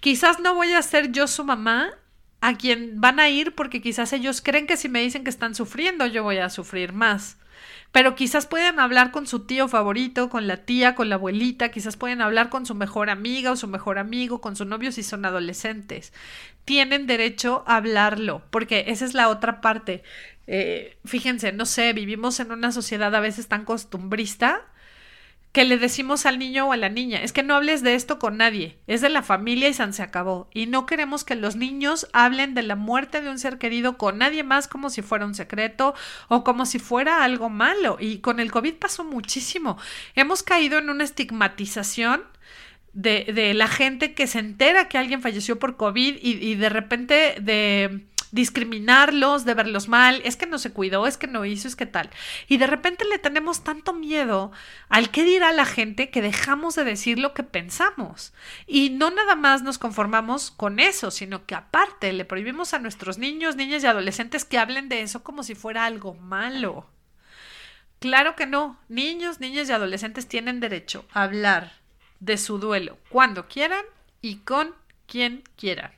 [0.00, 1.90] Quizás no voy a ser yo su mamá
[2.40, 5.54] a quien van a ir porque quizás ellos creen que si me dicen que están
[5.54, 7.36] sufriendo yo voy a sufrir más.
[7.90, 11.96] Pero quizás pueden hablar con su tío favorito, con la tía, con la abuelita, quizás
[11.96, 15.24] pueden hablar con su mejor amiga o su mejor amigo, con su novio si son
[15.24, 16.12] adolescentes.
[16.66, 20.02] Tienen derecho a hablarlo, porque esa es la otra parte.
[20.46, 24.66] Eh, fíjense, no sé, vivimos en una sociedad a veces tan costumbrista
[25.58, 28.20] que le decimos al niño o a la niña, es que no hables de esto
[28.20, 30.48] con nadie, es de la familia y se acabó.
[30.54, 34.18] Y no queremos que los niños hablen de la muerte de un ser querido con
[34.18, 35.96] nadie más como si fuera un secreto
[36.28, 37.96] o como si fuera algo malo.
[37.98, 39.78] Y con el COVID pasó muchísimo.
[40.14, 42.22] Hemos caído en una estigmatización
[42.92, 48.06] de, la gente que se entera que alguien falleció por COVID y de repente de
[48.30, 51.86] discriminarlos, de verlos mal, es que no se cuidó, es que no hizo, es que
[51.86, 52.10] tal.
[52.48, 54.52] Y de repente le tenemos tanto miedo
[54.88, 58.32] al qué dirá la gente que dejamos de decir lo que pensamos.
[58.66, 63.18] Y no nada más nos conformamos con eso, sino que aparte le prohibimos a nuestros
[63.18, 66.88] niños, niñas y adolescentes que hablen de eso como si fuera algo malo.
[67.98, 68.78] Claro que no.
[68.88, 71.72] Niños, niñas y adolescentes tienen derecho a hablar
[72.20, 73.84] de su duelo cuando quieran
[74.20, 74.74] y con
[75.06, 75.92] quien quieran.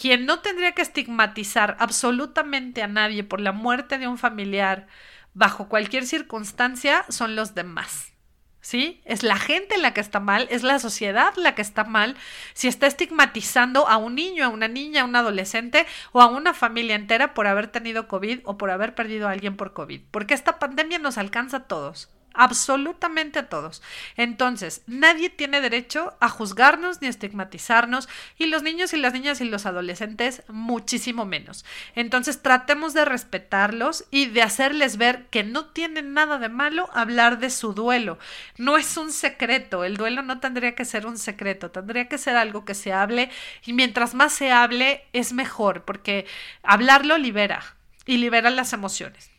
[0.00, 4.86] Quien no tendría que estigmatizar absolutamente a nadie por la muerte de un familiar
[5.34, 8.14] bajo cualquier circunstancia son los demás.
[8.62, 9.02] ¿sí?
[9.04, 12.16] Es la gente la que está mal, es la sociedad la que está mal,
[12.54, 16.54] si está estigmatizando a un niño, a una niña, a un adolescente o a una
[16.54, 20.32] familia entera por haber tenido COVID o por haber perdido a alguien por COVID, porque
[20.32, 22.08] esta pandemia nos alcanza a todos
[22.40, 23.82] absolutamente a todos.
[24.16, 29.44] Entonces, nadie tiene derecho a juzgarnos ni estigmatizarnos y los niños y las niñas y
[29.44, 31.66] los adolescentes muchísimo menos.
[31.94, 37.40] Entonces, tratemos de respetarlos y de hacerles ver que no tienen nada de malo hablar
[37.40, 38.18] de su duelo.
[38.56, 42.36] No es un secreto, el duelo no tendría que ser un secreto, tendría que ser
[42.36, 43.28] algo que se hable
[43.66, 46.24] y mientras más se hable es mejor porque
[46.62, 47.76] hablarlo libera
[48.06, 49.30] y libera las emociones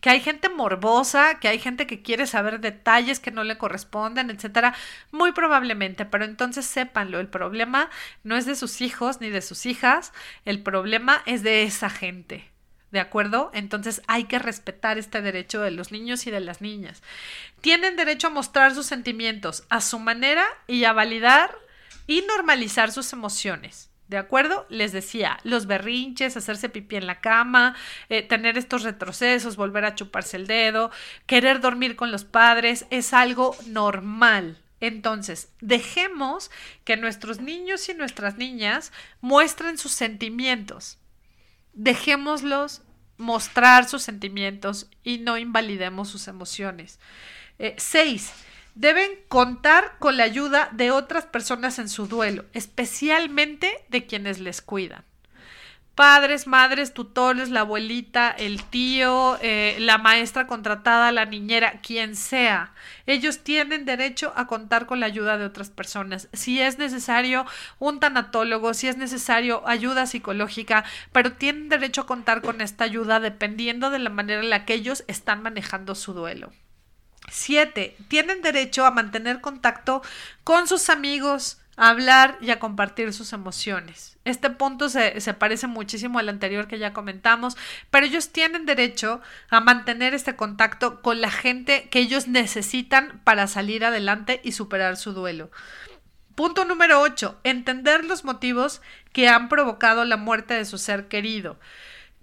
[0.00, 4.30] que hay gente morbosa, que hay gente que quiere saber detalles que no le corresponden,
[4.30, 4.74] etcétera,
[5.10, 7.90] muy probablemente, pero entonces sépanlo, el problema
[8.24, 10.12] no es de sus hijos ni de sus hijas,
[10.44, 12.50] el problema es de esa gente.
[12.92, 13.50] ¿De acuerdo?
[13.52, 17.02] Entonces hay que respetar este derecho de los niños y de las niñas.
[17.60, 21.54] Tienen derecho a mostrar sus sentimientos a su manera y a validar
[22.06, 23.90] y normalizar sus emociones.
[24.08, 24.66] ¿De acuerdo?
[24.68, 27.74] Les decía, los berrinches, hacerse pipí en la cama,
[28.08, 30.92] eh, tener estos retrocesos, volver a chuparse el dedo,
[31.26, 34.58] querer dormir con los padres, es algo normal.
[34.80, 36.50] Entonces, dejemos
[36.84, 40.98] que nuestros niños y nuestras niñas muestren sus sentimientos.
[41.72, 42.82] Dejémoslos
[43.16, 47.00] mostrar sus sentimientos y no invalidemos sus emociones.
[47.58, 48.32] Eh, seis,
[48.76, 54.62] deben contar con la ayuda de otras personas en su duelo, especialmente de quienes les
[54.62, 55.04] cuidan.
[55.94, 62.74] Padres, madres, tutores, la abuelita, el tío, eh, la maestra contratada, la niñera, quien sea.
[63.06, 66.28] Ellos tienen derecho a contar con la ayuda de otras personas.
[66.34, 67.46] Si es necesario
[67.78, 73.18] un tanatólogo, si es necesario ayuda psicológica, pero tienen derecho a contar con esta ayuda
[73.18, 76.52] dependiendo de la manera en la que ellos están manejando su duelo.
[77.30, 80.02] Siete, tienen derecho a mantener contacto
[80.44, 84.16] con sus amigos, a hablar y a compartir sus emociones.
[84.24, 87.56] Este punto se, se, parece muchísimo al anterior que ya comentamos,
[87.90, 93.46] pero ellos tienen derecho a mantener este contacto con la gente que ellos necesitan para
[93.46, 95.50] salir adelante y superar su duelo.
[96.34, 97.40] Punto número 8.
[97.44, 101.58] Entender los motivos que han provocado la muerte de su ser querido.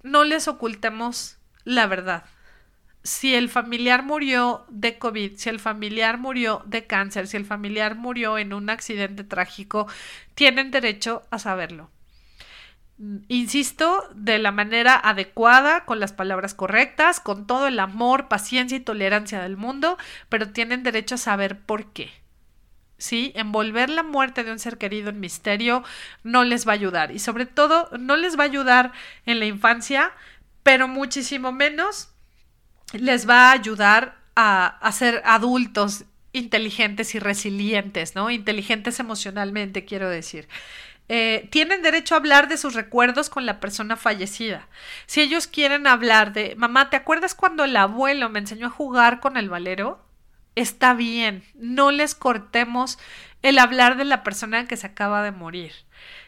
[0.02, 2.24] No les ocultemos la verdad
[3.04, 7.96] si el familiar murió de COVID, si el familiar murió de cáncer, si el familiar
[7.96, 9.88] murió en un accidente trágico,
[10.36, 11.90] tienen derecho a saberlo.
[13.28, 18.82] Insisto, de la manera adecuada, con las palabras correctas, con todo el amor, paciencia y
[18.82, 19.98] tolerancia del mundo,
[20.30, 22.12] pero tienen derecho a saber por qué.
[22.98, 23.34] ¿sí?
[23.36, 25.84] Envolver la muerte de un ser querido en misterio
[26.24, 28.94] no les va a ayudar y sobre todo no les va a ayudar
[29.26, 30.14] en la infancia,
[30.62, 32.13] pero muchísimo menos
[32.94, 38.30] les va a ayudar a, ser adultos inteligentes y resilientes, ¿no?
[38.30, 40.48] Inteligentes emocionalmente, quiero decir.
[41.10, 44.68] Eh, tienen derecho a hablar de sus recuerdos con la persona fallecida.
[45.06, 49.20] Si ellos quieren hablar de, mamá, ¿te acuerdas cuando el abuelo me enseñó a jugar
[49.20, 50.04] con el valero?
[50.56, 52.98] Está bien, no les cortemos
[53.42, 55.74] el hablar de la persona que se acaba de morir.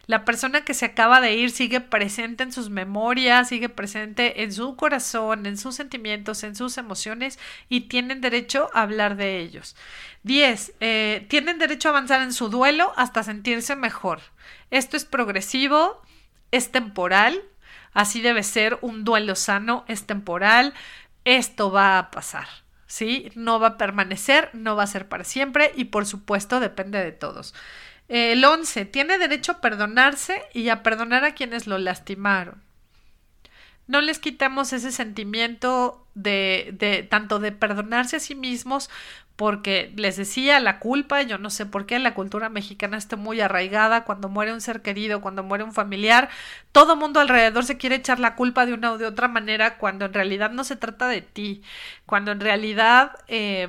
[0.08, 4.54] La persona que se acaba de ir sigue presente en sus memorias, sigue presente en
[4.54, 7.40] su corazón, en sus sentimientos, en sus emociones
[7.70, 9.76] y tienen derecho a hablar de ellos.
[10.24, 10.74] 10.
[10.80, 14.22] Eh, tienen derecho a avanzar en su duelo hasta sentirse mejor.
[14.72, 16.02] Esto es progresivo,
[16.52, 17.42] es temporal,
[17.94, 20.74] así debe ser un duelo sano, es temporal,
[21.26, 22.48] esto va a pasar.
[22.88, 23.32] ¿Sí?
[23.36, 27.12] No va a permanecer, no va a ser para siempre y por supuesto depende de
[27.12, 27.56] todos.
[28.08, 28.86] El 11.
[28.86, 32.64] Tiene derecho a perdonarse y a perdonar a quienes lo lastimaron.
[33.88, 38.90] No les quitamos ese sentimiento de, de tanto de perdonarse a sí mismos
[39.36, 43.42] porque les decía la culpa, yo no sé por qué la cultura mexicana está muy
[43.42, 46.30] arraigada, cuando muere un ser querido, cuando muere un familiar,
[46.72, 50.06] todo mundo alrededor se quiere echar la culpa de una o de otra manera, cuando
[50.06, 51.64] en realidad no se trata de ti,
[52.06, 53.68] cuando en realidad eh,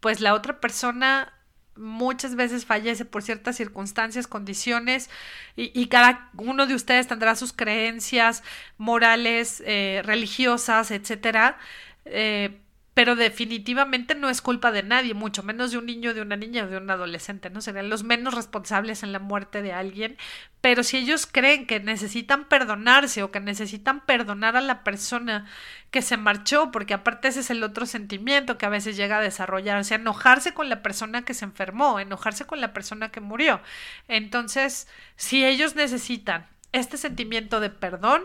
[0.00, 1.32] pues la otra persona
[1.76, 5.10] muchas veces fallece por ciertas circunstancias, condiciones,
[5.56, 8.42] y, cada uno de ustedes tendrá sus creencias
[8.78, 11.58] morales, eh, religiosas, etcétera.
[12.04, 12.58] Eh,
[12.94, 16.64] pero definitivamente no es culpa de nadie, mucho menos de un niño, de una niña
[16.64, 17.62] o de un adolescente, ¿no?
[17.62, 20.18] Serían los menos responsables en la muerte de alguien,
[20.60, 25.46] pero si ellos creen que necesitan perdonarse o que necesitan perdonar a la persona
[25.90, 29.22] que se marchó, porque aparte ese es el otro sentimiento que a veces llega a
[29.22, 33.60] desarrollarse, enojarse con la persona que se enfermó, enojarse con la persona que murió.
[34.06, 38.22] Entonces, si ellos necesitan este sentimiento de perdón,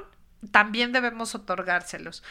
[0.51, 2.23] también debemos otorgárselos.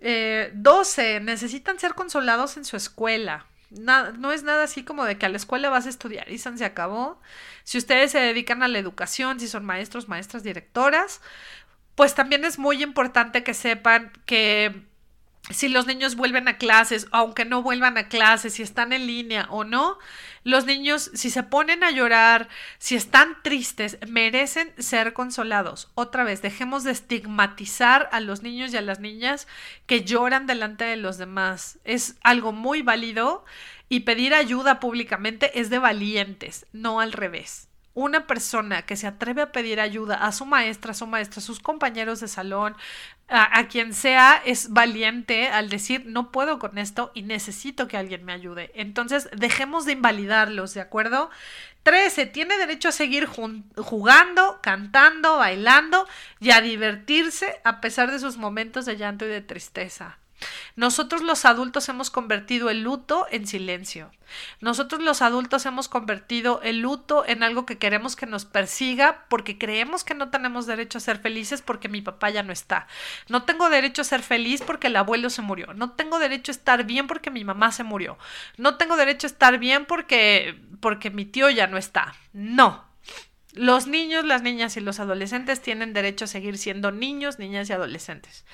[0.00, 1.20] Eh, 12.
[1.20, 3.46] Necesitan ser consolados en su escuela.
[3.70, 6.64] no es nada así como de que a la escuela vas a estudiar y se
[6.64, 7.20] acabó.
[7.64, 11.20] Si ustedes se dedican a la educación, si son maestros, maestras, directoras,
[11.96, 14.86] pues también es muy importante que sepan que
[15.50, 19.46] si los niños vuelven a clases, aunque no vuelvan a clases, si están en línea
[19.50, 19.98] o no,
[20.42, 25.90] los niños, si se ponen a llorar, si están tristes, merecen ser consolados.
[25.94, 29.46] Otra vez, dejemos de estigmatizar a los niños y a las niñas
[29.86, 31.78] que lloran delante de los demás.
[31.84, 33.44] Es algo muy válido
[33.88, 39.40] y pedir ayuda públicamente es de valientes, no al revés una persona que se atreve
[39.40, 42.76] a pedir ayuda a su maestra, a su maestra, a sus compañeros de salón,
[43.26, 48.22] a, quien sea, es valiente al decir no puedo con esto y necesito que alguien
[48.22, 48.70] me ayude.
[48.74, 51.30] Entonces, dejemos de invalidarlos, ¿de acuerdo?
[51.84, 52.26] 13.
[52.26, 56.06] Tiene derecho a seguir jugando, cantando, bailando
[56.38, 60.18] y a divertirse a pesar de sus momentos de llanto y de tristeza.
[60.76, 64.10] Nosotros los adultos hemos convertido el luto en silencio.
[64.60, 69.56] Nosotros los adultos hemos convertido el luto en algo que queremos que nos persiga porque
[69.56, 72.86] creemos que no tenemos derecho a ser felices porque mi papá ya no está.
[73.28, 75.72] No tengo derecho a ser feliz porque el abuelo se murió.
[75.72, 78.18] No tengo derecho a estar bien porque mi mamá se murió.
[78.58, 82.14] No tengo derecho a estar bien porque porque mi tío ya no está.
[82.32, 82.84] No,
[83.56, 87.72] los niños, las niñas y los adolescentes tienen derecho a seguir siendo niños, niñas y
[87.72, 88.44] adolescentes.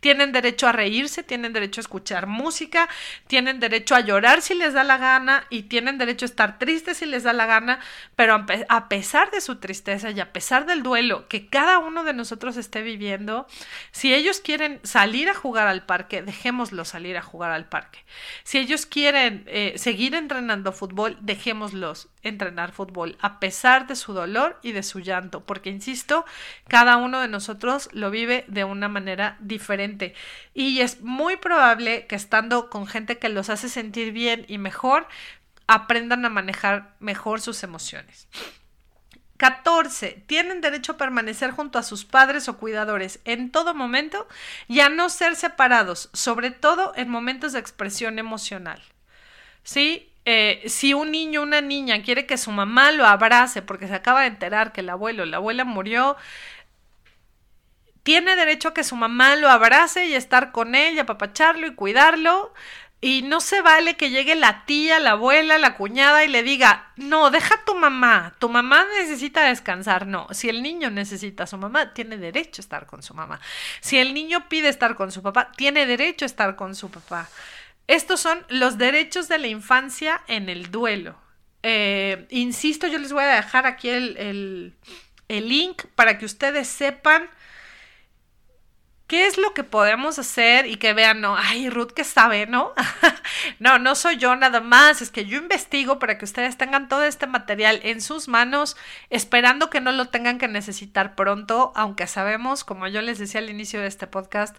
[0.00, 2.88] Tienen derecho a reírse, tienen derecho a escuchar música,
[3.28, 6.98] tienen derecho a llorar si les da la gana y tienen derecho a estar tristes
[6.98, 7.78] si les da la gana,
[8.16, 12.12] pero a pesar de su tristeza y a pesar del duelo que cada uno de
[12.12, 13.46] nosotros esté viviendo,
[13.92, 18.04] si ellos quieren salir a jugar al parque, dejémoslos salir a jugar al parque.
[18.42, 24.47] Si ellos quieren eh, seguir entrenando fútbol, dejémoslos entrenar fútbol a pesar de su dolor
[24.62, 26.24] y de su llanto, porque insisto,
[26.68, 30.14] cada uno de nosotros lo vive de una manera diferente
[30.54, 35.06] y es muy probable que estando con gente que los hace sentir bien y mejor,
[35.66, 38.28] aprendan a manejar mejor sus emociones.
[39.38, 40.24] 14.
[40.26, 44.26] Tienen derecho a permanecer junto a sus padres o cuidadores en todo momento
[44.66, 48.82] y a no ser separados, sobre todo en momentos de expresión emocional.
[49.62, 50.12] ¿Sí?
[50.30, 53.94] Eh, si un niño o una niña quiere que su mamá lo abrace porque se
[53.94, 56.18] acaba de enterar que el abuelo o la abuela murió,
[58.02, 62.52] tiene derecho a que su mamá lo abrace y estar con él, apapacharlo y cuidarlo.
[63.00, 66.92] Y no se vale que llegue la tía, la abuela, la cuñada y le diga,
[66.96, 70.06] no, deja a tu mamá, tu mamá necesita descansar.
[70.06, 73.40] No, si el niño necesita a su mamá, tiene derecho a estar con su mamá.
[73.80, 77.30] Si el niño pide estar con su papá, tiene derecho a estar con su papá.
[77.88, 81.16] Estos son los derechos de la infancia en el duelo.
[81.62, 84.74] Eh, insisto, yo les voy a dejar aquí el,
[85.28, 87.28] link para que ustedes sepan
[89.06, 92.74] qué es lo que podemos hacer y que vean, no, ay, Ruth que sabe, ¿no?
[93.58, 97.04] no, no soy yo nada más, es que yo investigo para que ustedes tengan todo
[97.04, 98.76] este material en sus manos,
[99.08, 103.48] esperando que no lo tengan que necesitar pronto, aunque sabemos, como yo les decía al
[103.48, 104.56] inicio de este podcast,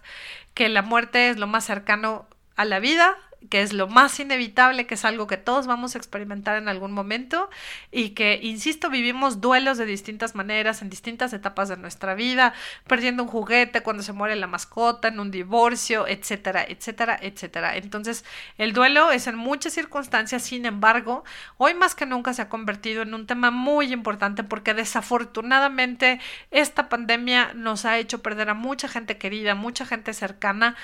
[0.52, 2.26] que la muerte es lo más cercano
[2.60, 3.16] a la vida,
[3.48, 6.92] que es lo más inevitable, que es algo que todos vamos a experimentar en algún
[6.92, 7.48] momento
[7.90, 12.52] y que, insisto, vivimos duelos de distintas maneras, en distintas etapas de nuestra vida,
[12.86, 17.76] perdiendo un juguete, cuando se muere la mascota, en un divorcio, etcétera, etcétera, etcétera.
[17.78, 18.26] Entonces,
[18.58, 21.24] el duelo es en muchas circunstancias, sin embargo,
[21.56, 26.90] hoy más que nunca se ha convertido en un tema muy importante porque desafortunadamente esta
[26.90, 30.76] pandemia nos ha hecho perder a mucha gente querida, mucha gente cercana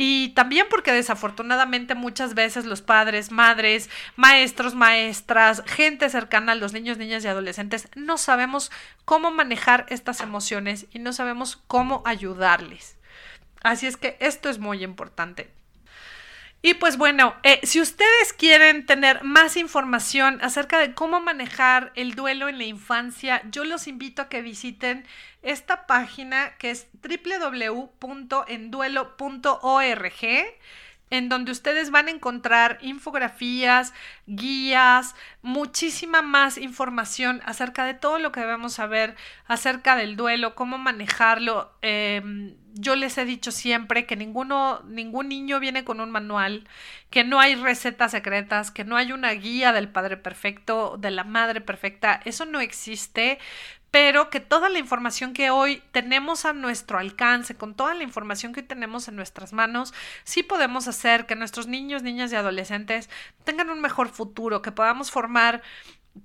[0.00, 6.72] y también porque desafortunadamente muchas veces los padres, madres, maestros, maestras, gente cercana a los
[6.72, 8.70] niños, niñas y adolescentes no sabemos
[9.04, 12.96] cómo manejar estas emociones y no sabemos cómo ayudarles.
[13.64, 15.50] Así es que esto es muy importante.
[16.60, 22.16] Y pues bueno, eh, si ustedes quieren tener más información acerca de cómo manejar el
[22.16, 25.06] duelo en la infancia, yo los invito a que visiten
[25.42, 28.08] esta página que es www.enduelo.org
[31.10, 33.94] en donde ustedes van a encontrar infografías,
[34.26, 40.78] guías, muchísima más información acerca de todo lo que debemos saber acerca del duelo, cómo
[40.78, 41.72] manejarlo.
[41.82, 46.68] Em, yo les he dicho siempre que ninguno, ningún niño viene con un manual,
[47.10, 51.24] que no hay recetas secretas, que no hay una guía del padre perfecto, de la
[51.24, 52.20] madre perfecta.
[52.24, 53.38] Eso no existe
[53.90, 58.52] pero que toda la información que hoy tenemos a nuestro alcance, con toda la información
[58.52, 63.08] que hoy tenemos en nuestras manos, sí podemos hacer que nuestros niños, niñas y adolescentes
[63.44, 65.62] tengan un mejor futuro, que podamos formar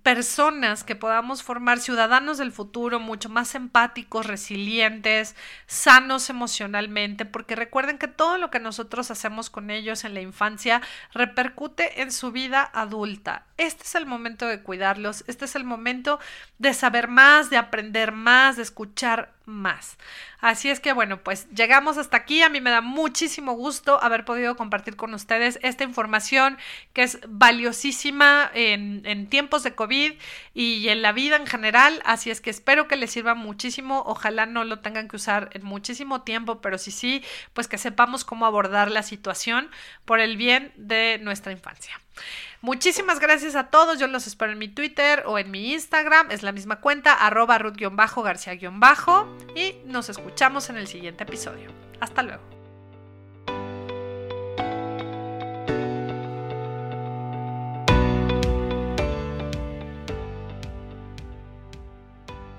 [0.02, 5.36] personas que podamos formar ciudadanos del futuro mucho más empáticos, resilientes,
[5.68, 10.82] sanos emocionalmente, porque recuerden que todo lo que nosotros hacemos con ellos en la infancia
[11.14, 13.46] repercute en su vida adulta.
[13.58, 16.20] Este es el momento de cuidarlos, este es el momento
[16.58, 19.98] de saber más, de aprender más, de escuchar más.
[20.39, 22.41] Así es que bueno, pues llegamos hasta aquí.
[22.41, 26.58] A mí me da muchísimo gusto haber podido compartir con ustedes esta información
[26.94, 30.14] que es valiosísima en, tiempos de COVID
[30.54, 32.02] y en la vida en general.
[32.06, 34.04] Así es que espero que les sirva muchísimo.
[34.06, 37.24] Ojalá no lo tengan que usar en muchísimo tiempo, pero sí, sí,
[37.54, 39.70] pues que sepamos cómo abordar la situación
[40.06, 42.00] por el bien de nuestra infancia.
[42.64, 43.99] Muchísimas gracias a todos.
[43.99, 46.32] Yo los espero en mi Twitter o en mi Instagram.
[46.32, 48.57] Es la misma cuenta, arroba ruth-garcía-
[49.53, 51.70] y nos escuchamos en el siguiente episodio.
[51.99, 52.53] Hasta luego.